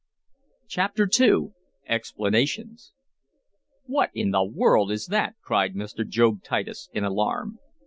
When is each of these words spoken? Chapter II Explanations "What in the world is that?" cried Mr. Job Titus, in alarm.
Chapter 0.67 1.07
II 1.19 1.49
Explanations 1.85 2.91
"What 3.85 4.09
in 4.15 4.31
the 4.31 4.43
world 4.43 4.91
is 4.91 5.05
that?" 5.11 5.35
cried 5.43 5.75
Mr. 5.75 6.09
Job 6.09 6.41
Titus, 6.43 6.89
in 6.91 7.03
alarm. 7.03 7.59